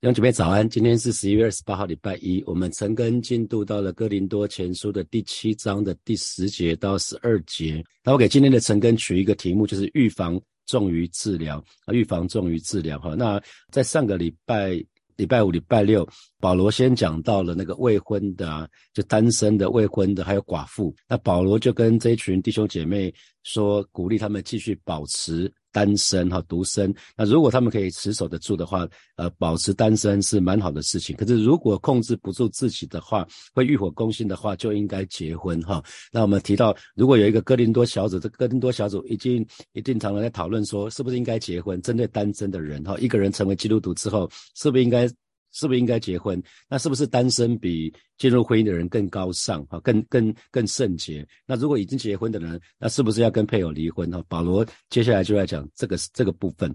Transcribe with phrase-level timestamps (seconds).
[0.00, 2.42] 弟兄姐妹早安，今天是十一月二十八号，礼拜一。
[2.46, 7.84] 我们陈根进度到了哥林多前书的第七章的第十节到十二节。
[8.02, 13.14] 那我给今天的陈根取一个题目，就是预防重于治疗啊，预防重于治疗哈。
[13.14, 13.38] 那
[13.70, 14.82] 在上个礼拜
[15.16, 16.08] 礼拜五、礼拜六，
[16.38, 20.96] 保罗先讲到了那个未婚的啊，就单身的、未婚的，还有寡妇。
[21.06, 23.12] 那保罗就跟这一群弟兄姐妹
[23.42, 25.52] 说，鼓励他们继续保持。
[25.72, 26.94] 单身哈，独身。
[27.16, 31.16] 那如果他们可以持守得住的话，呃，保持单身是蛮好的事情。
[31.16, 35.82] 可是如果控制不住自己的话，会欲火攻心的话，就应该结婚哈。
[36.12, 41.80] 那我们提到，如果有一个哥林多小组，这哥林多小组已经一定常常在讨论说，是不是应该结婚？
[41.82, 45.10] 针对单身的人哈，一个人成为基督徒之后，是不是应该？
[45.52, 46.42] 是不是应该结婚？
[46.68, 49.64] 那是不是单身比进入婚姻的人更高尚？
[49.66, 51.26] 哈，更更更圣洁？
[51.46, 54.10] 那如果已经结婚的人，那是不是要跟配偶离婚？
[54.10, 56.74] 哈，保罗接下来就要讲这个这个部分。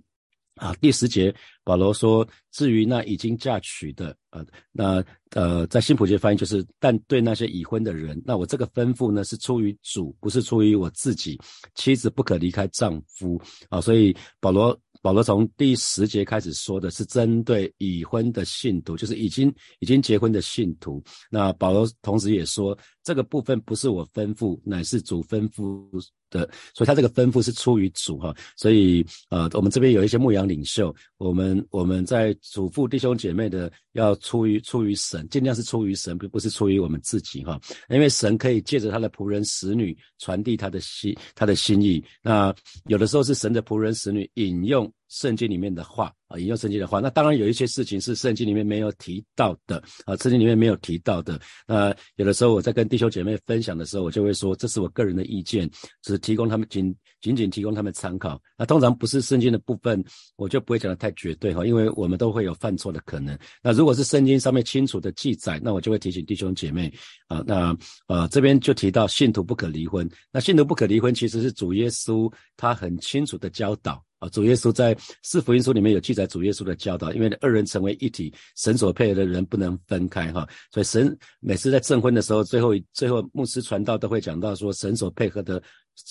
[0.56, 11.38] 啊，第十节，保罗说：“至于那已经嫁娶的，呃，那呃，在新普节翻译就是，但对那些已婚的人，那我这个吩咐呢，是出于主，不是出于我自己。
[11.76, 13.42] 妻子不可离开丈夫。
[13.68, 21.00] 啊，所以保罗。”保罗从第十节开始说的是针对已婚的信徒，就是已经已经结婚的信徒。
[21.30, 25.88] 那保罗同时也说，这个部分不是我吩咐，乃是主吩咐
[26.30, 28.36] 的，所以他这个吩咐是出于主哈。
[28.56, 37.60] 所以呃，我们这边有一些牧羊领袖，我们我们在嘱咐弟兄姐妹的，要出于出于神，尽量是出于神，不不是出于我们自己哈。
[37.90, 42.04] 因为神可以借着他的仆人使女传递他的心他的心意。
[42.22, 42.54] 那
[42.86, 44.92] 有的时候是神的仆人使女引用。
[45.16, 51.40] 圣经里面的话啊，引用圣经的话，那当然有一些事情是圣经里面没有提到的啊，圣经里面没有提到的。
[51.66, 55.70] 那有的时候我在跟弟兄姐妹分享的时候，我就会说，这是我个人的意见，
[56.02, 58.42] 只提供他们仅仅仅提供他们参考。
[58.58, 60.04] 那通常不是圣经的部分，
[60.36, 63.38] 我就不会讲的太绝对哈，因为我们都会有犯错的可能。
[63.64, 66.94] 那如果是圣经上面清楚的记载，那我就会提醒弟兄姐妹
[67.28, 67.76] 啊，那
[68.08, 70.10] 呃这边就提到信徒不可离婚。
[70.32, 74.04] 那信徒不可离婚，其实是主耶稣他很清楚的教导。
[74.20, 80.48] 啊，主耶稣在四福音书里面有记载主耶稣的教导，因为二人成为一体，神所配合的人不能分开哈。
[80.72, 85.62] 所以神每次在证婚的时候，最后最后牧师传道都会讲到说，神所配合的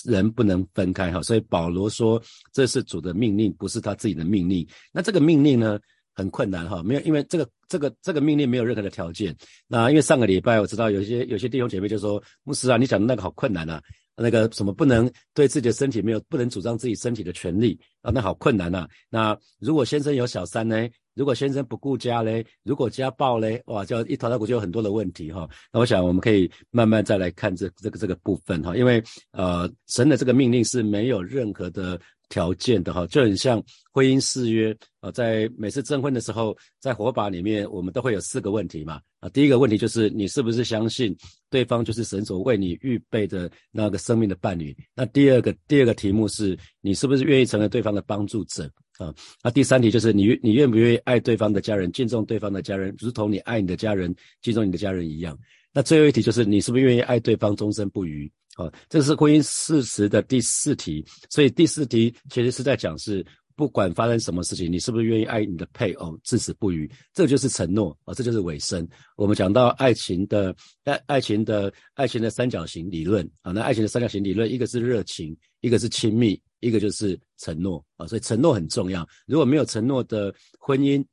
[0.04, 1.22] 人不能分开哈。
[1.22, 2.22] 所以保罗说
[2.53, 4.66] 这是主的命令，不是他自己的命令。
[4.92, 5.78] 那这个命令呢
[6.12, 9.34] 很困难哈，没有因为这个这个这个命令没有任何的条件。
[9.66, 13.82] 那因为上个礼拜我知道有些有些弟兄姐妹就说，牧师啊，你讲的那个好困难啊。
[14.17, 18.89] 那个什么不能对自己的身体没有不能主张自己身体的权利啊，那好困难呐。
[19.11, 20.89] 那如果先生有小三呢？
[21.15, 22.43] 如果先生不顾家呢？
[22.65, 23.49] 如果家暴呢？
[23.67, 25.49] 哇，就一头大股就有很多的问题哈。
[25.73, 32.01] 那我想我们可以慢慢再来看这这个这个部分哈，因为呃神的这个命令是没有任何的。
[32.29, 33.62] 条件的哈，就很像
[33.93, 41.17] 婚姻誓约啊，在每次证婚的时候，在火把里面，我们都会有四个问题嘛啊，第一个问题就是你是不是相信
[41.51, 44.77] 对方就是神所为你预备的那个生命的伴侣？
[44.95, 49.15] 那第二个第二个题目是你是不是愿意成为对方的帮助者啊？
[49.43, 55.39] 那第三题就是你你愿不愿意爱对方的家人，敬重对方的家人，如同你爱你的家人，敬重你的家人一样？
[55.77, 58.31] 那最后一题就是你是不是愿意爱对方终身不渝？
[58.56, 63.25] 好，这是婚姻事实的第四题，所以第四题其实是在讲是，
[63.56, 66.88] 不管发生什么事情，你是不是愿意爱你的配偶至死不渝？
[67.12, 68.87] 这就是承诺啊，这就是尾声。
[69.16, 70.54] 我们讲到爱情的
[70.84, 79.04] 爱，爱情的爱情的三角形理论啊，那爱情的三角形理论，一个是热情，一个是亲密，一个就是承诺啊，所以承诺很重要。
[79.26, 81.04] 如果没有承诺的婚姻，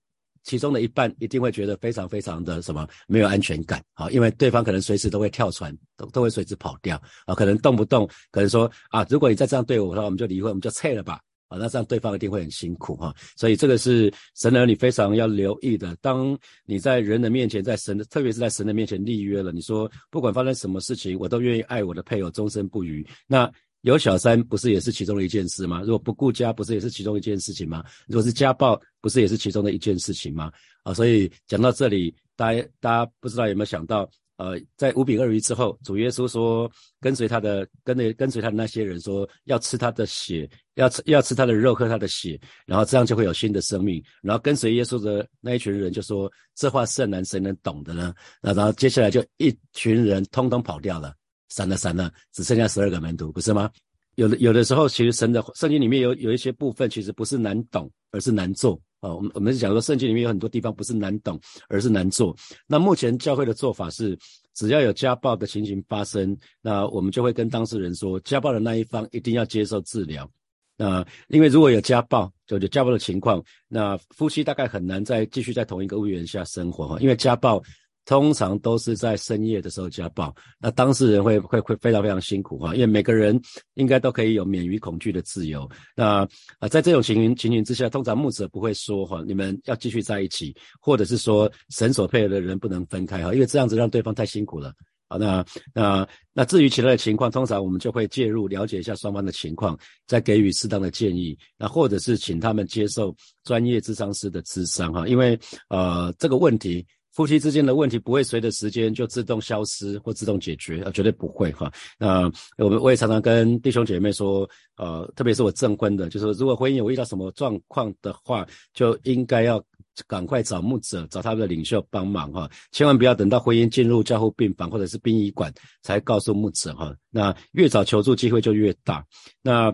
[0.44, 15.96] 其中的一半一定会觉得非常非常的什么没有安全感啊，因为对方可能随时都会跳船，都都会随时跑掉啊，可能动不动可能说啊，如果你再这样对我的话，我们就离婚，我们就撤了吧啊，那这样对方一定会很辛苦哈，所以这个是神儿女非常要留意的。
[16.02, 23.52] 当你在人的面前，在神的，特别是在神的面前立约了，你说不管发生什么事情，我都愿意爱我的配偶终身不渝，那。
[23.82, 25.82] 有小三不是也是其中的一件事吗？
[25.82, 27.84] 如果不顾家不是也是其中一件事情吗？
[28.08, 30.52] 如果是家暴不是也是其中的一件事情吗？
[30.84, 34.08] 啊，所以讲到这里，大家大家不知道有没有想到，
[34.38, 44.04] 呃，在五饼二鱼之后，主耶稣说跟随他的跟那跟随他的那些人说要吃他的血，要吃要吃他的肉喝他的血，然后这样就会有新的生命。
[44.22, 48.14] 然后跟随耶稣的那一群人就说这话甚难谁能懂的呢？
[48.42, 51.16] 那然后接下来就一群人通通跑掉了。
[51.52, 53.70] 散了散了，只剩下十二个门徒，不是吗？
[54.16, 59.14] 有的有的时候，其实神的圣经里面有有一些部分，其实不是难懂，而是难做啊。
[59.14, 61.40] 我们我们是讲说，圣经里面有很多地方不是难懂，
[61.70, 62.36] 而是难做。
[62.68, 64.18] 那目前教会的做法是，
[64.54, 70.30] 只要有家暴的情形发生，那我们就会跟当事人说，家暴的那一方一定要接受治疗。
[70.78, 77.62] 那因为如果有家暴，就有家暴的情况，那夫妻大概很难再继续在同一个屋檐下生活哈，因为家暴。
[78.12, 83.42] 通常都是在深夜的时候家暴，那当事人会会会非常非常辛苦哈，因为每个人
[83.76, 85.66] 应该都可以有免于恐惧的自由。
[85.96, 86.28] 那
[86.60, 94.74] 啊，在这种情形情形之下，通常牧者不会说哈，你们要继续在一起，或者是说神所配合的人不能分开哈，因为这样子让对方太辛苦了。
[95.08, 103.16] 好，那那那至于其他的情况，通常我们就会介入了解一下双方的情况，再给予适当的建议，那或者是请他们接受
[103.46, 106.86] 专业智商师的咨商哈，因为呃这个问题。
[107.14, 111.72] 夫妻之间的问题不会随着时间就自动消失或自动解决，啊，绝对不会哈。
[111.98, 119.62] 那我们我也常常跟弟兄姐妹说，呃，特别是我证婚的，就是如果婚姻有遇到什么状况的话，就应该要
[120.08, 125.54] 赶快找牧者，找他们的领袖帮忙哈，千万不要等到婚姻进入交护病房或者是殡仪馆
[125.84, 126.96] 才告诉牧者哈。
[127.10, 129.06] 那越早求助机会就越大。
[129.42, 129.68] 那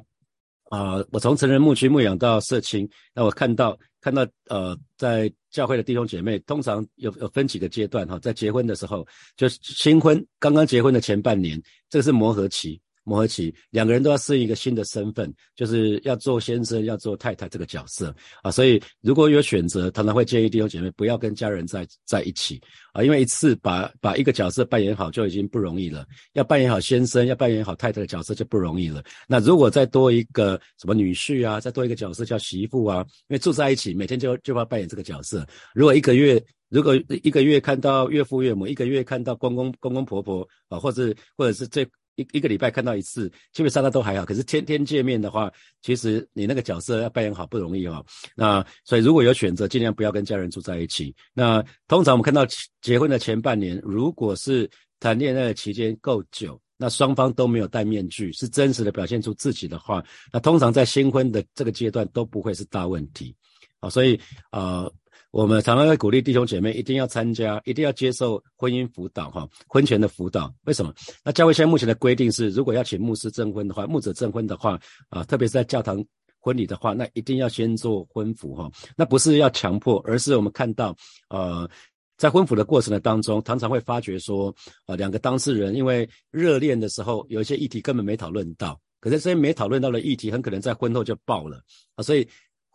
[0.70, 3.78] 啊，我从成人牧区牧养到社青，那我看到。
[4.08, 9.06] 看到呃，在教会的弟兄姐妹，通常有有分几个阶段哈，在结婚的时候，
[9.36, 12.80] 就是新婚刚刚结婚的前半年，这个是磨合期。
[13.08, 18.14] 磨合期，两个人都要适应一个新的身份，就是要做先生，要做太太这个角色
[18.44, 18.52] 啊。
[18.52, 22.62] 所以如果有选择，常常会建议弟兄姐妹不要跟家人在在一起
[22.92, 29.02] 啊，因为一次把把一个角色扮演好就已经不容易了，要扮演好先生，要扮演好太太的角色就不容易了。
[29.26, 35.48] 那如果再多一个什么女婿啊，再多一个角色叫媳妇啊，因为住在一起，每天就就要扮演这个角色。
[35.74, 36.94] 如果一个月，如果
[37.24, 41.88] 一个月看到岳父岳母，一个月看到公公公公婆婆啊，或者或者是最。
[42.18, 44.26] 一一个礼拜看到一次，基本上那都还好。
[44.26, 45.50] 可是天天见面的话，
[45.82, 48.06] 其实你那个角色要扮演好不容易哦。
[48.36, 51.16] 那所以如果有选择，尽量不要跟家人住在一起。
[51.34, 52.46] 那通常我们看到
[52.82, 54.70] 结婚的前半年，如果是
[55.00, 60.04] 谈恋爱的期间够久，那双方都没有戴面具，是真实的表现出自己的话，
[60.34, 63.34] 那通常在新婚的这个阶段都不会是大问题。
[63.80, 64.90] 啊，所以啊。
[65.32, 70.52] 我们常常会鼓励弟兄姐妹一定要参加，一定要接受婚姻辅导，哈，婚前的辅导。
[70.64, 70.94] 为什么？
[71.24, 74.80] 那教会现在目前的规定是，如果要请牧师证婚的话，牧者证婚的话，
[75.10, 76.04] 啊，特别是在教堂
[76.40, 78.72] 婚礼的话，那一定要先做婚辅，哈。
[78.96, 80.96] 那不是要强迫，而是我们看到，
[81.30, 81.70] 呃，
[82.18, 91.62] 在婚辅的过程的当中，常常会发觉说，呃，两个当事人因为热恋的时候，有一些议题根本没讨论到，可是这些没讨论到的议题，很可能在婚后就爆了，
[91.96, 92.26] 啊，所以。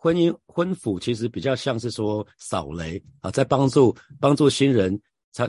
[0.02, 5.00] 婚姻婚府其实比较像是说扫雷啊，在帮助帮助新人，
[5.32, 5.48] 他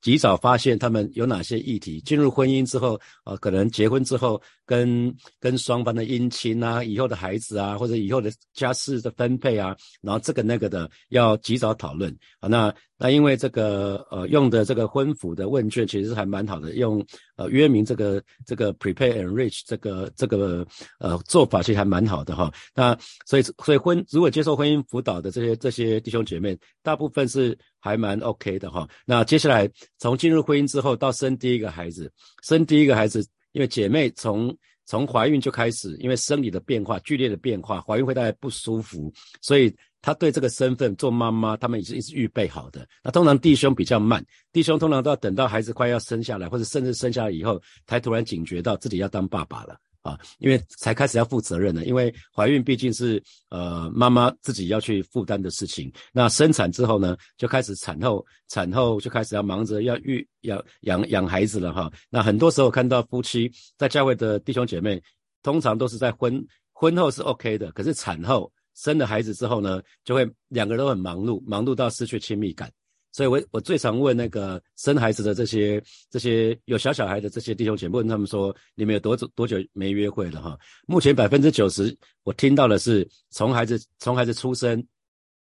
[0.00, 2.00] 及早发现他们有哪些议题。
[2.00, 12.48] 进入婚姻之后啊，可能结婚之后跟跟双方的姻亲啊，以后的孩子啊，或者以后的家事的分配啊，然后这个那个的要及早讨论啊。
[12.48, 17.04] 那那因为这个呃用的这个婚辅的问卷其实还蛮好的，用。
[17.36, 20.64] 呃，约明这个这个 prepare and reach 这个这个
[21.00, 22.48] 呃做法其实还蛮好的哈。
[22.76, 22.96] 那
[23.26, 28.88] 所以所以婚如果接受婚姻辅导的这些这些弟兄姐妹，大部分是还蛮 OK 的哈。
[29.04, 32.12] 那接下来从进入婚姻之后到生第一个孩子，
[32.42, 34.56] 生第一个孩子，因为姐妹从
[34.86, 39.74] 从怀孕就开始，因为生理的变化剧烈的变化，怀孕会带来不舒服，所以。
[40.06, 42.86] 他对这个身份做妈妈，他们已经一直预备好的。
[43.02, 44.22] 那通常弟兄比较慢，
[44.52, 51.84] 弟兄通常都要等到孩子快要生下来，或者甚至生下来以后，才突然警觉到自己要当爸爸了啊，因为才开始要负责任了。
[51.84, 55.92] 因为怀孕毕竟是呃妈妈自己要去负担的事情。
[56.12, 61.90] 那生产之后呢，就开始产后，产后就开始要忙着要育要养养孩子了哈。
[62.10, 65.02] 那很多时候看到夫妻在教会的弟兄姐妹，
[65.42, 68.52] 通常都是在婚婚后是 OK 的，可是产后。
[68.76, 72.68] 生了孩子之后呢，就会两个人都很忙碌，忙碌到失去亲密感。
[73.14, 75.80] 所以，我我最常问那个生孩子的这些
[76.10, 80.42] 这些有小小孩的这些弟兄姐妹，问他们说：你们有多久多久没约会了？
[80.42, 84.84] 哈，目前百分之九十，我听到的是从孩子从孩子出生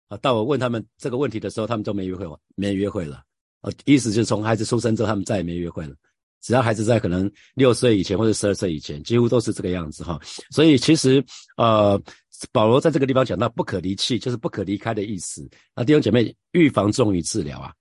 [0.07, 3.23] 啊，到我问他们这个问题的时候，他们都没约会我，没约会了。
[3.61, 5.95] 呃，意思就是从孩子出生之后，他们再也没约会了。
[6.43, 10.21] 只要孩子在可能六岁以前或者十二岁以前，几乎都是这个样子哈。
[10.51, 11.25] 所以其实
[11.57, 11.99] 呃。
[12.51, 15.47] 保罗在这个地方讲到不可离弃，就是不可离开的意思。
[15.75, 17.71] 那弟兄姐妹，预防重于治疗啊。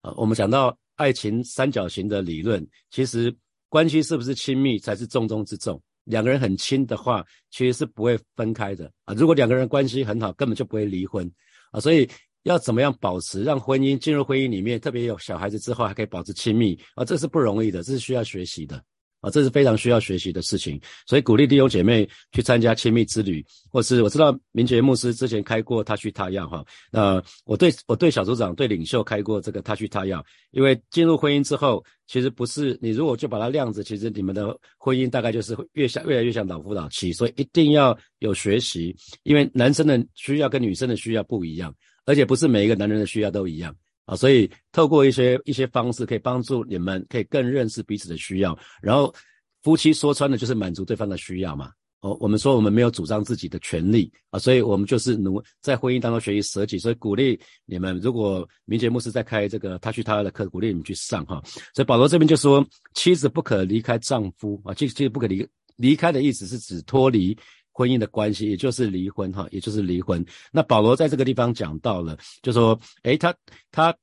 [0.00, 3.34] 啊，我们讲到爱情三角形的理论，其实
[3.68, 5.80] 关系是不是亲密才是重中之重。
[6.04, 9.12] 两个人很亲的话，其实是不会分开的啊。
[9.14, 11.30] 如果两个人关系很好，根本就不会离婚
[11.70, 11.78] 啊。
[11.78, 12.08] 所以
[12.44, 18.82] 要怎么样保持让婚姻进入婚姻里面，特别有小孩子之后还可以保持亲密啊，这是不容易的，这是需要学习的
[19.20, 43.74] 啊，这是非常需要学习的事情，所以鼓励弟兄姐妹去参加亲密之旅，或是我知道明杰牧师之前开过他去他要哈，那我对我对小组长对领袖开过这个他去他要，因为进入婚姻之后，其实不是你如果就把它晾着，其实你们的婚姻大概就是越像越来越像老夫老妻，所以一定要有学习，因为男生的需要跟女生的需要不一样，而且不是每一个男人的需要都一样。
[44.08, 48.58] 啊，所以透过一些一些方式，可以帮助你们可以更认识彼此的需要。
[48.80, 49.14] 然后
[49.62, 51.70] 夫妻说穿了就是满足对方的需要嘛。
[52.00, 56.78] 哦，我们说我们没有主张自己的权利啊，所以我们就是努在婚姻当中学习舍己。
[56.78, 61.42] 所以鼓励你们，如果明节目是在开这个他去他的课，鼓励你们去上哈。
[61.74, 67.36] 所以保罗这边就说，妻子不可离开丈夫啊，妻子不可离离开的意思是指脱离
[67.78, 70.24] 婚姻的关系，也就是离婚哈，也就是离婚。
[70.50, 73.32] 那保罗在这个地方讲到了，就说，诶，他
[73.70, 73.96] 他。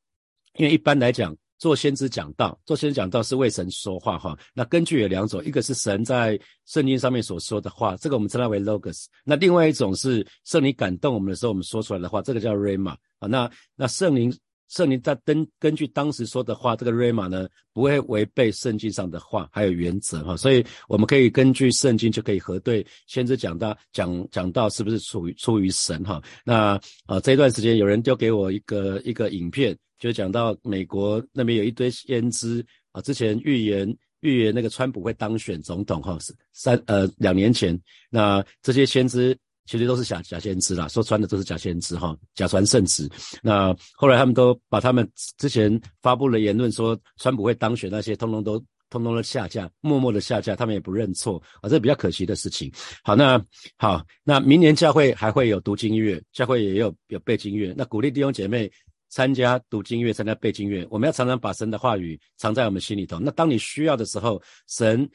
[0.57, 4.39] 因为一般来讲，做先知讲道，做先知讲道是为神说话哈。
[4.53, 9.07] 那根据有两种，一个是神在圣经上面所说的话，这个我们称它为 logos。
[9.25, 13.27] 那另外一种是圣灵感动我们的时候，我们说出来的话，这个叫 rama 啊。
[13.27, 14.33] 那那圣灵
[14.69, 20.35] 圣灵在根根据当时说的话，这个 rama 呢不会违背圣经上的话，还有原则哈。
[20.35, 26.21] 所以我们可以根据圣经就可以核对先知讲到讲讲到是不是出于出于神哈。
[26.43, 29.77] 那啊这一段时间有人丢给我一个一个影片。
[29.97, 36.17] 就讲到美国那边有一堆先知啊，之前预言预言那个川普会当选总统哈，
[36.51, 37.79] 三呃两年前，
[38.09, 43.09] 那这些先知其实都是假假先知啦，说穿的都是假先知哈，假传圣旨。
[43.41, 48.57] 那后来他们都把他们之前发布的言论说川普会当选那些，通通都
[48.89, 52.71] 通通的下架，默默的下架，他们也不认错啊，这比较可惜的事情。
[53.03, 53.43] 好，那
[53.77, 58.71] 好，那明年教会还会有读经乐，教会也有有背经乐，那鼓励弟兄姐妹。
[59.07, 63.17] 参加读经乐，参加背经乐，我们要常常把神的话语藏在我们心里头。
[63.17, 65.09] 那当你需要的时候，神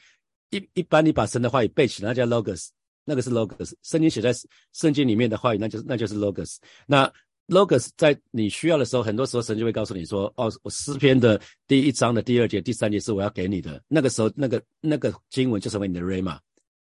[0.49, 2.69] 一一般你把神的话语背起来，那叫 logos，
[3.05, 3.73] 那个是 logos。
[3.83, 4.33] 圣经写在
[4.73, 6.57] 圣经里面的话语，那就是那就是 logos。
[6.85, 7.11] 那
[7.47, 16.37] logos 在你需要的时候，很多时候神就会告诉你说：“哦，我诗篇的第一章的第二节、第三节是我要给你的。”那个时候，那个那个经文就成为你的 rama。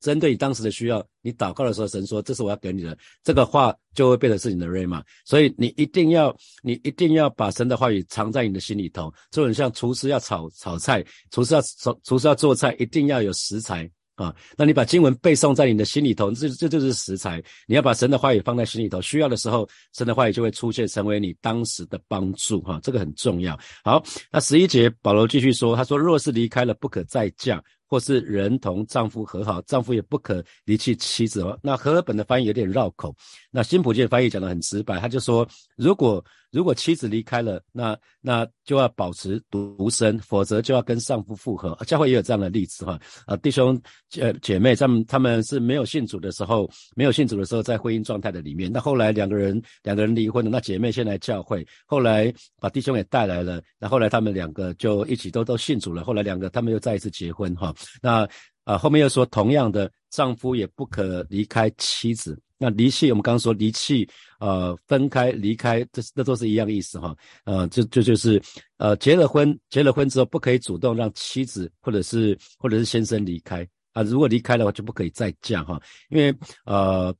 [0.01, 5.03] 针对你当时的需要，你祷告的时候，神说：“这是我要给你的。”这个话就会变成是你的 rama。
[5.25, 9.13] 所以你一定要，你一定要把神的话语藏在你的心里头。
[9.29, 13.89] 就很像厨师要炒炒菜，厨师要厨厨师要做菜，一定要有食材
[14.23, 14.35] 啊。
[14.57, 17.41] 那你把经文背诵在你的心里头，这这就是食材。
[17.67, 22.79] 你要把神的话语放在心里头，需要的时候，神的话语就会出现，成为你当时的帮助哈。
[22.83, 23.57] 这个很重要。
[23.83, 31.57] 好，那十一节保罗继续说，他说：“若是离开了，不可再嫁。”或是人同丈夫和好，丈夫也不可离弃妻子哦。
[31.63, 33.11] 那和合本的翻译有点绕口，
[33.49, 41.77] 那新普的翻译讲的很直白，他就说，如果如果妻子离开了，那那就要保持独身，否则就要跟丈夫复合。
[41.85, 43.79] 教会也有这样的例子哈，啊弟兄
[44.19, 57.73] 呃姐妹，他们他们是没有信主的时候，没有信主的时候在婚姻状态的里面，那后来两个人两个人离婚了，那姐妹先来教会，后来把弟兄也带来了，那后来他们两个就一起都都信主了，后来两个他们又再一次结婚哈。
[58.01, 58.27] 那
[58.63, 62.39] 啊，后面又说，同样的，丈夫也不可离开妻子。
[62.61, 64.05] 那离弃，我们刚刚说离弃，
[64.41, 67.15] 呃，分开、离开，这这都是一样意思哈。
[67.45, 68.41] 呃，就就就是，
[68.75, 74.03] 呃，结了婚，结了婚之后，不可以主动让妻子或者是或者是先生离开啊。
[74.03, 75.81] 如果离开的话，就不可以再嫁哈。
[76.09, 76.35] 因为
[76.65, 77.15] 呃，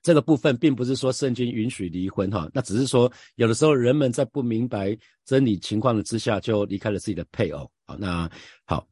[0.00, 7.96] 这个部分并不是说圣经允许离婚哈，那只是说有的时候人们在不明白真理情况的之下，就离开了自己的配偶啊。
[7.98, 8.30] 那
[8.64, 8.86] 好。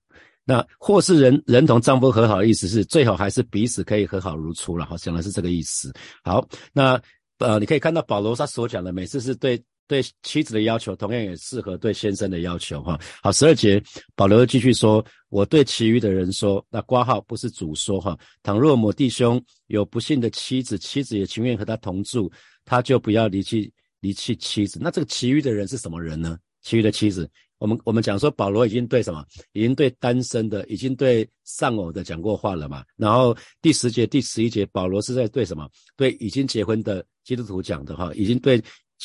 [0.49, 5.93] 那或是人人同丈夫和好的意思是最好还是彼此可以和好如初了，好讲的是这个意思。
[6.23, 6.99] 好，那
[7.39, 12.97] 呃，你可以看到保罗他所讲的，每次是对对妻子的要求，同样也适合对先生的要求哈。
[13.21, 13.83] 好，十二节
[14.15, 18.17] 保罗继续说，我对其余的人说，那挂号不是主说哈。
[18.43, 22.31] 倘若某弟兄有不幸的妻子，妻子也情愿和他同住，
[22.65, 24.79] 他就不要离弃离弃妻子。
[24.81, 26.39] 那这个其余的人是什么人呢？
[26.63, 27.29] 其余的妻子。
[27.59, 29.25] 我们我们讲说保罗已经对什么？
[29.53, 32.85] 已经对单身的，已经对丧偶的讲过话了嘛？
[32.97, 35.69] 然后第十节、第十一节，保罗是在对什么？
[35.97, 38.63] 对已经结婚的基督徒讲的哈，已经对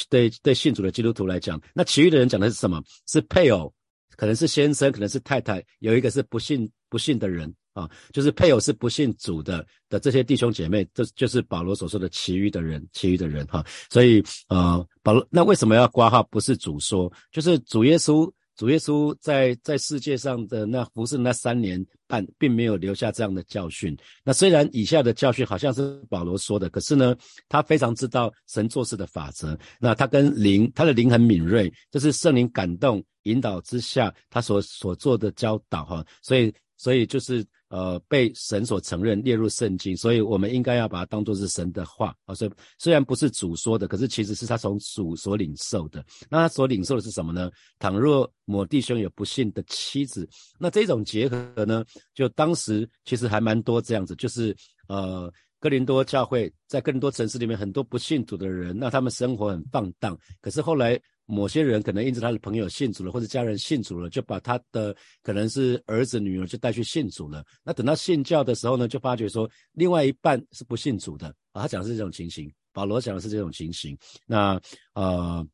[0.10, 1.62] 对对信主的基督徒来讲。
[1.74, 2.84] 那其余的人讲的是什么？
[3.08, 3.74] 是配偶，
[4.15, 7.53] 可能是先生，可能是太太，有一个是不信不信的人。
[7.74, 13.65] 啊，就是配偶是不信主的的这些弟兄姐妹，这就是保罗所说的其余的人，其余的人哈。
[13.89, 16.22] 所以呃，保罗那为什么要挂号？
[16.24, 23.98] 不是主说，就是主耶稣，主耶稣在在世界上的那服侍那三年半，并没有留下这样的教训。
[24.24, 27.15] 那虽然以下的教训好像是保罗说的，可是呢，
[27.50, 29.58] 他非常知道神做事的法则。
[29.79, 36.05] 那他跟灵，他的灵很敏锐，这是圣灵感动引导之下他所所做的教导哈。
[36.22, 36.53] 所以。
[36.82, 42.34] 所以就是呃被神所承认列入圣经，所以我们应该要把它当作是神的话啊。
[42.34, 46.04] 所以虽然不是主说的，可是其实是他从主所领受的。
[46.28, 47.52] 那他所领受的是什么呢？
[47.78, 51.86] 倘若某弟兄有不幸的妻子，那这种结合呢，
[52.16, 54.56] 就当时其实还蛮多这样子，就是
[54.88, 55.32] 呃。
[55.62, 60.18] 哥林多教会在更多城市里面，很多不信主的人，那他们生活很放荡。
[60.42, 61.00] 可是后来，
[61.34, 67.42] 某些人可能因着他的朋友信主了，或者家人信主了，就把他的可能是儿子、女儿就带去信主了。
[67.64, 71.62] 那等到信教的时候呢，就发觉说，另外一半是不信主的啊。
[71.62, 73.98] 他讲的是这种情形，保罗讲的是这种情形。
[74.28, 74.60] 那
[74.94, 75.48] 呃，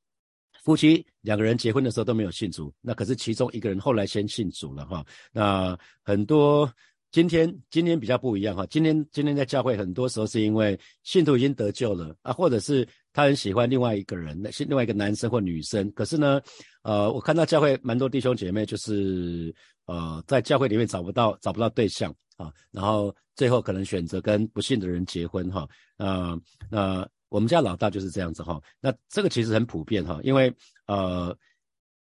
[0.64, 5.06] 夫妻两个人结婚的时候都没有信主，那可是其中一个人后来先信主了哈。
[5.32, 6.68] 那很多。
[7.10, 12.86] 今天今天比较不一样哈，今天今天在教会很多时候是因为信徒已经得救了啊，或者是
[13.18, 15.92] 他很喜欢另外一个人，那是另外一个男生或女生。
[15.94, 16.40] 可是呢，
[16.84, 19.52] 呃，我看到教会蛮多弟兄姐妹就是
[19.88, 25.68] 呃在教会里面找不到找不到对象啊，然后最后可能选择跟不信的人结婚哈。
[25.98, 26.38] 啊，
[26.70, 28.62] 那我们家老大就是这样子哈。
[28.80, 30.54] 那这个其实很普遍哈，因为
[30.86, 31.36] 呃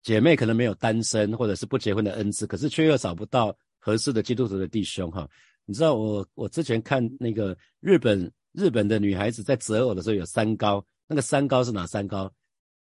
[0.03, 3.57] 姐妹可能没有单身或者是不结婚的恩赐，可是却又找不到。
[3.79, 5.25] 合适的基督徒的弟兄哈，
[5.65, 12.31] 你知道我我之前看那个日本日本的女孩子在择偶的时候有三高，那个三高是哪三高？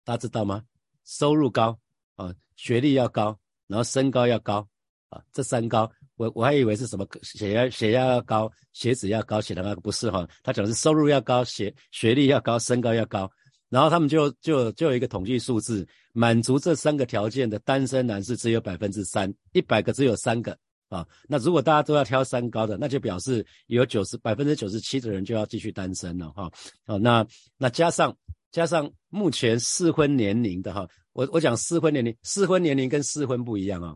[0.04, 0.64] 大家知道吗？
[1.06, 1.80] 收入高
[2.16, 4.68] 啊，学历要高，然后身高要高
[5.10, 13.30] 啊，这三高我我还以为是什么血压血压要高，血脂要高，血糖要不是哈，他讲的是收入要高，学学历要高，身高要高，
[13.70, 20.58] 然后他们就就就有一个统计数字，满足这三个条件的单身男士只有百分之三，一百个只有三个。
[20.90, 26.52] 啊，那如果大家都要挑三高的，那就表示有九十百分之九十七的人就要继续单身了哈。
[26.86, 27.26] 啊，那
[27.58, 28.16] 那加上
[28.52, 33.96] 加上目前适婚年龄的哈，我我讲适婚年龄，适婚年龄跟适婚不一样啊。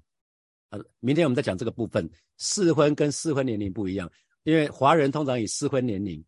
[0.69, 2.07] 啊，明天我们再讲这个部分，
[2.37, 4.07] 适婚跟适婚年龄不一样，
[4.43, 6.23] 因为华人通常以适婚年龄，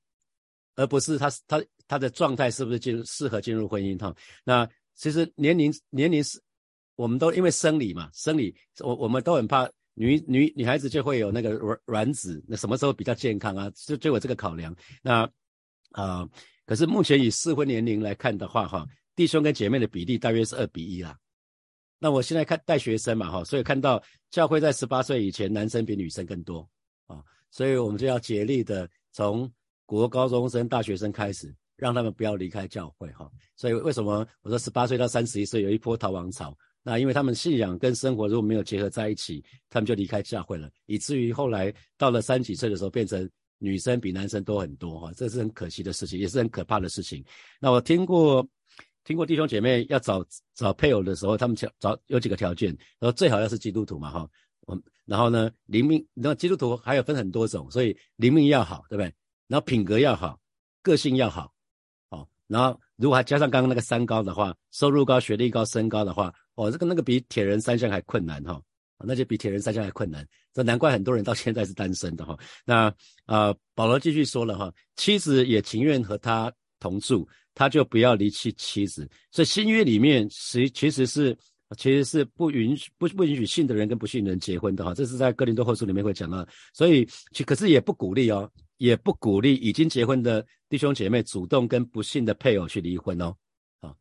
[0.76, 4.16] 而不是他他他的状态是不是进入适合进入婚姻哈。
[4.44, 6.42] 那其实年龄年龄是，
[6.96, 9.70] 我们都因为生理嘛，生理我我们都很怕。
[9.96, 13.72] 女女女孩子就会有那个卵卵子，那什么时候比较健康啊？
[13.74, 14.76] 就就有这个考量。
[15.02, 15.28] 那
[15.92, 16.28] 啊，
[16.66, 18.86] 可是目前以适婚年龄来看的话，哈，
[19.16, 21.18] 弟兄跟姐妹的比例大约是二比一啦。
[21.98, 26.70] 那我现在看带学生嘛，哈，所以看到教会在十八岁以前，男生比女生更多
[27.08, 29.50] 啊，所以我们就要竭力的从
[29.86, 33.32] 国高中生、大学生开始，让他们不要离开教会，哈。
[33.56, 36.56] 所以为什么我说十八岁到三十一岁有一波逃亡潮？
[36.88, 47.26] 那因为他们信仰跟生活如果没有结合在一起，他们就离开教会了，以至于后来到了三几岁的时候，变成女生比男生多很多哈，这是很可惜的事情，也是很可怕的事情。
[47.60, 48.48] 那我听过
[49.04, 54.30] 听过弟兄姐妹要找找配偶的时候，他们找找有几个条件，说最好要是基督徒嘛哈，
[54.68, 59.12] 我然后呢灵命，那基督徒还有分很多种，所以灵命要好，对不对？
[59.48, 60.40] 然后品格要好，
[60.84, 61.52] 个性要好，
[62.10, 66.34] 哦，然后如果还加上刚刚那个三高的话，收入高、学历高、身高的话。
[66.56, 68.62] 哦，这个那个比铁人三项还困难哈，
[69.04, 72.34] 那就比铁人三项还困难，这难怪很多人到现在是单身的哈。
[72.64, 72.86] 那
[73.26, 79.06] 啊，保罗继续说了哈，妻子也情愿和他同住，他就不要离弃妻子。
[79.32, 81.38] 所以新约里面实其实是
[81.76, 86.48] 其实是不允许不不允许信的人跟不信的人结婚的哈，这是在哥林多后书里面会讲到。
[86.74, 93.36] 所以其可是也不鼓励哦，也不鼓励已经结婚的弟兄姐妹主动跟不信的配偶去离婚哦。
[93.82, 93.96] 啊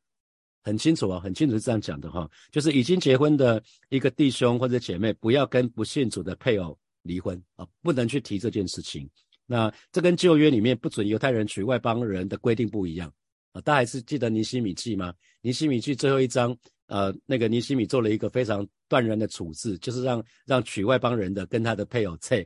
[0.63, 9.07] 很清楚啊，很清楚是这样讲的哈，就是已经结婚的一个弟兄或者姐妹，不要跟不信主的配偶离婚啊，不能去提这件事情。
[9.45, 13.13] 那这跟旧约里面不准犹太人娶外邦人的规定不一样
[13.53, 13.61] 啊。
[13.61, 15.13] 大家还是记得尼西米记吗？
[15.43, 16.57] 尼西米记最后一章，
[16.87, 22.43] 呃，那个尼西米做了一个非常断然的处置，就是让让娶外邦人的跟他的配偶拆。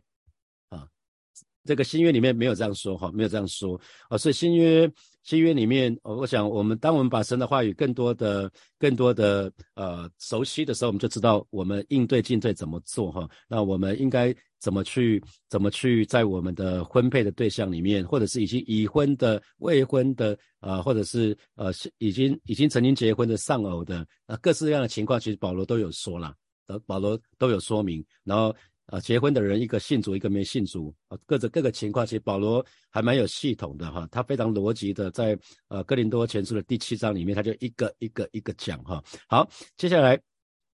[1.68, 3.78] 这个新约里面没有这样说哈，没有这样说
[4.08, 4.90] 啊，所以新约。
[5.24, 13.28] 新约里面，我我想，我们当我们把神的话语更多的、更多的呃熟悉的时候，我们就知道我们应对进退怎么做哈。
[13.46, 26.34] 那我们应该怎么去、怎么去在我们的婚配的对象里面，或者是已经已婚的、未婚的啊，或者是呃已经已经曾经结婚的丧偶的啊，各式各样的情况，其实保罗都有说了，
[26.68, 28.54] 呃，保罗都有说明，然后。
[28.88, 39.04] 啊，结婚的人一个信主，一个没信主啊，各种各个情况，其实保罗还蛮有系统的哈，他非常逻辑的，在呃哥林多前书的第七章里面，他就一个一个一个讲哈。
[39.28, 39.46] 好，
[39.76, 40.18] 接下来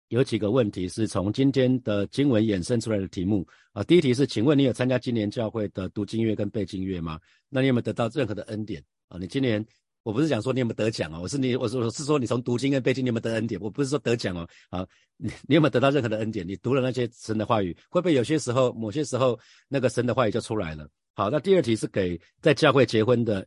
[0.09, 3.85] 有几个问题是从今天的经文衍生出来的题目啊。
[3.85, 7.21] 第一题是，请问你有参加今年教会的读经月跟背经月吗？
[7.49, 9.19] 那你有没有得到任何的恩典啊？
[9.19, 9.65] 你今年
[10.03, 14.87] 我不是讲说你有没有得奖哦，我是你，我说我是说你从读经跟背经你有没有得恩典，我不是说得奖哦，好，
[15.19, 16.47] 你你有没有得到任何的恩典？
[16.47, 20.89] 你读了那些神的话语，会不会有些时候某些时候那个神的话语就出来了？
[21.15, 23.47] 好，那第二题是给在教会结婚的，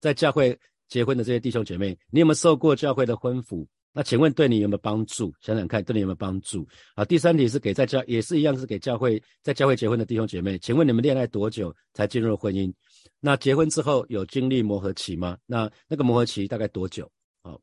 [0.00, 3.66] 在教会结婚的这些弟兄姐妹，你有没有受过教会的婚服？
[3.94, 5.32] 那请问对你有没有帮助？
[5.40, 6.66] 想想看，对你有没有帮助？
[6.96, 12.72] 好，第三题是给在教也是一样是给教会在教会结婚的弟兄姐妹，请问你们恋爱多久才进入婚姻？
[13.20, 15.38] 那结婚之后有经历磨合期吗？
[15.46, 17.10] 那那个磨合期大概多久？
[17.42, 17.60] 好，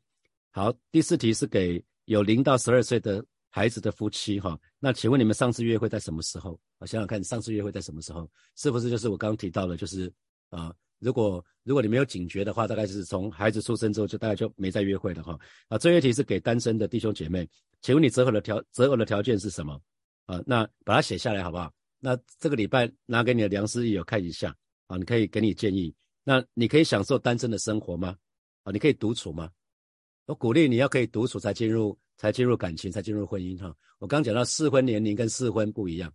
[0.51, 4.59] 好，第四题是给有零到十二岁的孩子的夫妻哈。
[4.79, 6.59] 那请问你们上次约会在什么时候？
[6.79, 8.29] 我想想看，上次约会在什么时候？
[8.55, 10.11] 是不是就是我刚刚提到的，就是
[10.49, 10.73] 啊？
[10.99, 15.37] 如果如果你没有警觉的话，大概是从孩子出生之后就大概就没再约会了哈。
[15.67, 17.47] 啊，这一题是给单身的弟兄姐妹，
[17.81, 19.79] 请问你择偶的条择偶的条件是什么？
[20.25, 21.71] 啊，那把它写下来好不好？
[22.01, 24.55] 那这个礼拜拿给你的良师益友看一下
[24.89, 25.93] 啊，你可以给你建议。
[26.23, 28.17] 那你可以享受单身的生活吗？
[28.63, 29.49] 啊，你可以独处吗？
[30.25, 33.75] 我鼓励你要可以独处才进入才进入感情才进入婚姻哈。
[33.99, 36.11] 我刚讲到适婚年龄跟适婚不一样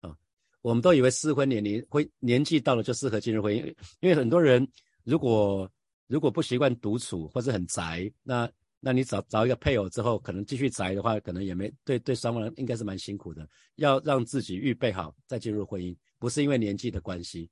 [0.00, 0.14] 啊。
[0.62, 3.66] 我们都以为适婚年龄会年纪到了就适合进入婚姻，
[4.00, 4.66] 因为很多人
[5.04, 5.70] 如果
[6.06, 17.50] 如果不习惯独处或者很宅，那那你找找一个配偶之后，可能继续宅的话，可能也没对对双方应该是蛮辛苦的，要让自己预备好再进入婚姻，不是因为年纪的关系。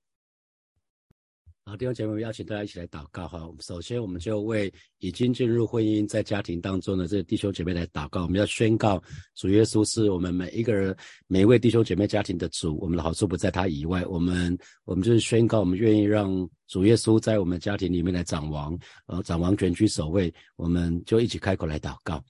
[1.68, 3.40] 好，弟兄姐妹，邀请大家一起来祷告哈。
[3.58, 8.22] 首先，我们就为已经进入婚姻、在家庭当中的这弟兄姐妹来祷告。
[8.22, 9.02] 我们要宣告，
[9.34, 12.78] 主耶稣是我们每一个人、每一位弟兄姐妹家庭的主。
[12.80, 14.06] 我们的好处不在他以外。
[14.06, 20.32] 我们，我们就是宣告，我们愿意让主耶稣在我们家庭里面来掌王，呃，掌王权居首位。
[20.54, 22.24] 我们就一起开口来祷告。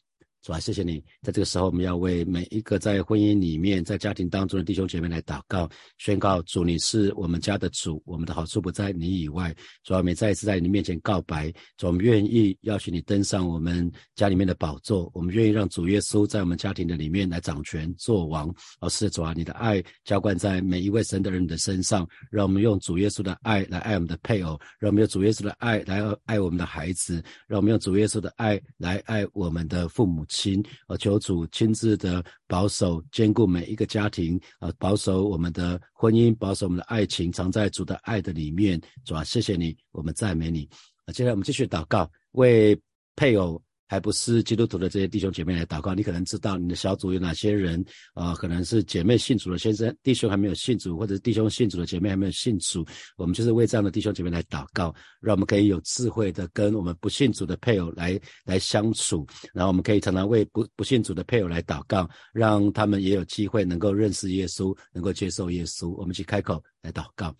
[0.46, 9.52] 主啊，谢谢你，在这个时候，我们要为每一个在婚姻里面、在家庭当中的弟兄姐妹来祷告，宣告主，你是我们家的主，我们的好处不在你以外。
[9.82, 18.48] 主啊，我们再一次在你面前告白，主，我们愿意邀请你登上我们家里面的宝座，我们愿意让主耶稣在我们家庭的里面来掌权做王。
[18.78, 30.24] 而是主啊，你的爱浇灌在每一位神的人的身上，让我们用主耶稣的爱来爱我们的配偶，让我们用主耶稣的爱来爱我们的孩子，让我们用主耶稣的爱来爱我们的父母。
[30.36, 38.80] 亲，呃，求主亲自的保守、兼顾每一个家庭，啊，保守我们的婚姻，保守我们的爱情，藏在主的爱的里面。
[39.04, 40.68] 主啊，谢谢你，我们赞美你。
[41.06, 42.78] 啊，接下来我们继续祷告，为
[43.14, 43.60] 配偶。
[43.86, 48.34] 还不是基督徒的这些弟兄姐妹来祷告，你可能知道你的小组有哪些人啊？
[48.34, 52.84] 可能是姐妹信主的先生，弟兄还没有信主，或者是弟兄信主的姐妹还没有信主。
[53.16, 65.90] 我们就是为这样的弟兄姐妹来祷告，让我们可以有智慧的跟我们不信主的配偶来来相处，然后我们可以常常为不不信主的配偶来祷告，让他们也有机会能够认识耶稣，能够接受耶稣。
[65.96, 67.34] 我们去开口来祷告。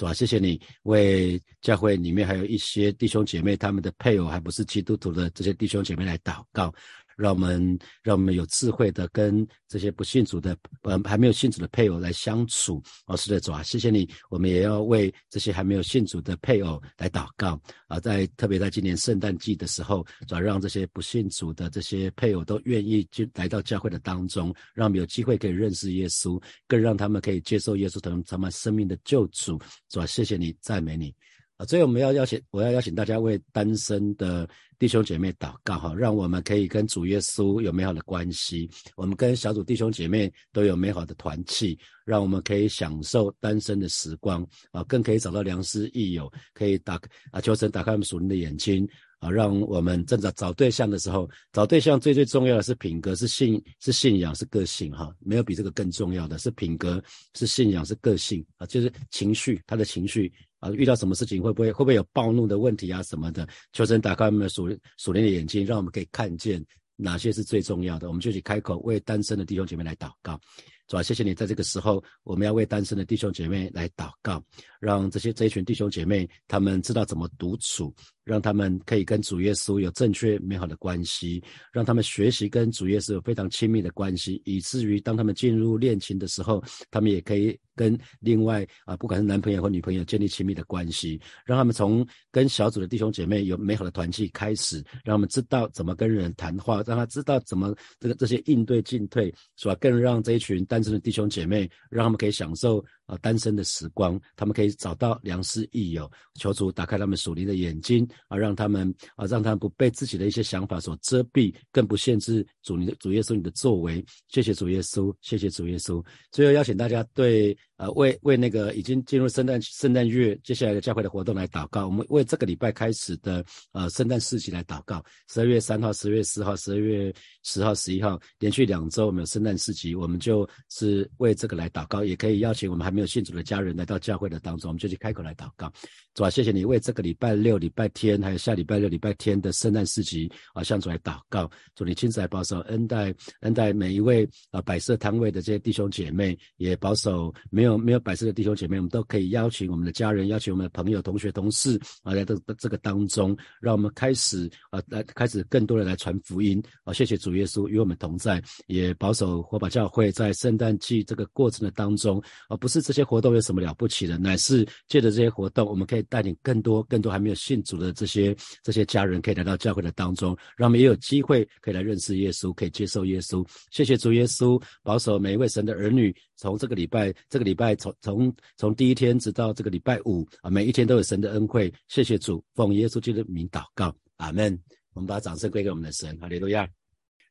[0.00, 0.14] 是吧？
[0.14, 6.72] 谢谢你为教会里面还有一些弟兄姐妹，他们的配偶还不是基督徒的这些弟兄姐妹来祷告。
[7.20, 12.82] 让我们让我们有智慧的跟这些不信主的呃还没有信主的配偶来相处。
[13.06, 14.08] 哦，是的，主啊，谢谢你。
[14.30, 29.60] 我们也要为这些还没有信主的配偶来祷告啊，在特别在今年圣诞季的时候，主要让这些不信主的这些配偶都愿意就来到教会的当中，让我们有机会可以认识耶稣，更让他们可以接受耶稣成他们生命的救主。
[29.88, 31.14] 主啊，谢谢你，赞美你。
[31.60, 44.42] 啊，所以我们要邀请，我要邀请大家为单身的弟兄姐妹祷告哈，让我们可以跟主耶稣有美好的关系，我们跟小组弟兄姐妹都有美好的团契，让我们可以享受单身的时光。
[44.72, 46.98] 啊，更可以找到良师益友，可以打
[47.30, 48.88] 啊，求神打开我们属灵的眼睛
[49.20, 57.00] 啊，让我们正在找对象的时候，找对象最最重要的是品格，是信，是信仰，是个性哈，没有比这个更重要的是品格，
[57.34, 60.32] 是信仰，是个性啊，就是情绪，他的情绪。
[60.60, 63.48] 啊，遇到什么事情会不会会不会有暴怒的问题啊什么的？
[63.72, 66.62] 求神打开我们的属属灵的眼睛，让我们可以看见
[66.96, 68.08] 哪些是最重要的。
[68.08, 70.38] 我们就去开口为单身的弟兄姐妹来祷告。
[70.86, 74.44] 主啊，谢谢你在这个时候，我们要为单身的弟兄姐妹来祷告，
[74.80, 77.94] 让这些这一群弟兄姐妹他们知道怎么独处，
[78.30, 86.62] 让他们可以跟主耶稣有正确美好的关系，让他们学习跟主耶稣有非常亲密的关系，以至于当他们进入恋情的时候，
[86.92, 99.74] 他们也可以跟另外啊，不管是男朋友或女朋友建立亲密的关系，让他们从跟小组的弟兄姐妹有美好的团契开始，让他们知道怎么跟人谈话，让他知道怎么这个这些应对进退，是吧？
[99.76, 100.90] 更让这一群单身。
[100.90, 106.10] 的弟兄姐妹，让他们可以享受啊单身的时光，他们可以找到良师益友。
[106.34, 114.04] 求主打开他们属灵的眼睛啊，让他们啊，让他们不被自己的一些想法所遮蔽，更不限制主你的主耶稣你的作为。
[114.28, 116.02] 谢谢主耶稣，谢谢主耶稣。
[116.30, 121.86] 最后邀请大家对呃为为那个已经进入圣诞圣诞月接下来的教会的活动来祷告。
[121.86, 125.02] 我们为这个礼拜开始的呃圣诞市集来祷告。
[125.28, 127.12] 十二月三号、十二月四号、十二月
[127.42, 132.04] 十号、十一号连续两周我们有圣诞市集，我们就是为这个来祷告。
[132.04, 135.72] 也可以邀请我们还没有信主的家人来到教会的当中，我们就去开口来祷告。
[136.14, 141.48] 主啊，谢谢你为这个礼拜六、礼拜天还有下礼拜六、礼拜天的圣诞市集啊向主来祷告。
[141.74, 156.92] 主你亲自来保守恩待恩待每一位啊摆设摊位的这些弟兄姐妹，也保守没有没有摆设的弟兄姐妹，我们都可以邀请我们的家人、邀请我们的朋友、同学、同事啊来到这个当中，让我们开始啊来开始更多的来传福音啊！
[156.92, 173.46] 谢谢主耶稣与我们同在，也保守火把教会在圣诞季这个过程的当中，而不是这些活动有什么了不起的，乃是借着这些活动，我们可以带领更多更多还没有信主的这些这些家人，可以来到教会的当中，让我们也有机会可以来认识耶稣，可以接受耶稣。
[173.70, 181.72] 谢谢主耶稣，保守每一位神的儿女，从这个礼拜这个礼拜从从从第一天直到这个礼拜五啊，每一天都有神的恩惠。
[181.86, 184.58] 谢谢主，奉耶稣基督的名祷告，阿门。
[184.92, 186.68] 我们把掌声归给我们的神，哈利路亚。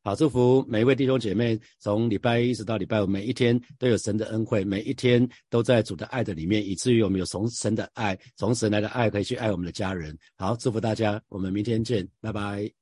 [0.01, 10.17] 好，祝福每一位弟兄姐妹，从礼拜一直到礼拜五，每一天都有神的恩惠，每一天都在主的爱的里面，以至于我们有从神的爱，从神来的爱，可以去爱我们的家人。
[10.37, 12.78] 好，祝福大家，我们明天见，拜拜。